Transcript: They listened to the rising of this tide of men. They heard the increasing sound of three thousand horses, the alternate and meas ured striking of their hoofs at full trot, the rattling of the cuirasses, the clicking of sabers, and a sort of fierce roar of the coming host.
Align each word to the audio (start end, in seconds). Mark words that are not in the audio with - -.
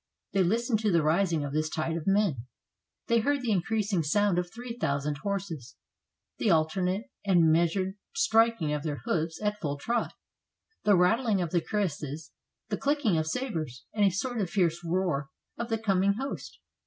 They 0.33 0.41
listened 0.41 0.79
to 0.79 0.91
the 0.91 1.03
rising 1.03 1.43
of 1.43 1.53
this 1.53 1.69
tide 1.69 1.95
of 1.95 2.07
men. 2.07 2.47
They 3.05 3.19
heard 3.19 3.43
the 3.43 3.51
increasing 3.51 4.01
sound 4.01 4.39
of 4.39 4.51
three 4.51 4.75
thousand 4.75 5.19
horses, 5.19 5.75
the 6.39 6.49
alternate 6.49 7.03
and 7.23 7.51
meas 7.51 7.75
ured 7.75 7.97
striking 8.15 8.73
of 8.73 8.81
their 8.81 9.01
hoofs 9.05 9.39
at 9.43 9.59
full 9.59 9.77
trot, 9.77 10.13
the 10.85 10.97
rattling 10.97 11.39
of 11.39 11.51
the 11.51 11.61
cuirasses, 11.61 12.31
the 12.69 12.77
clicking 12.77 13.15
of 13.19 13.27
sabers, 13.27 13.85
and 13.93 14.03
a 14.03 14.09
sort 14.09 14.41
of 14.41 14.49
fierce 14.49 14.83
roar 14.83 15.29
of 15.55 15.69
the 15.69 15.77
coming 15.77 16.13
host. 16.13 16.57